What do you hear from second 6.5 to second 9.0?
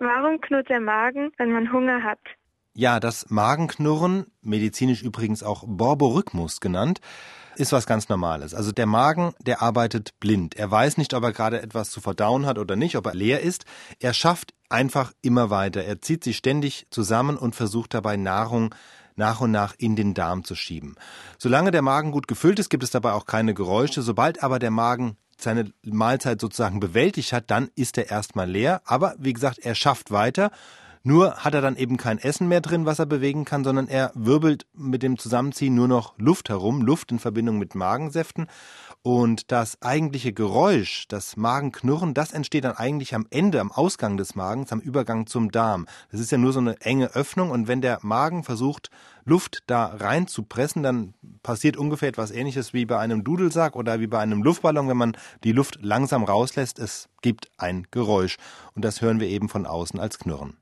genannt, ist was ganz Normales. Also der